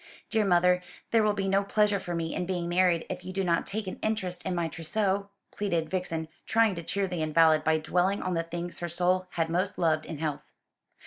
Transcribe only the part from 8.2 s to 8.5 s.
on the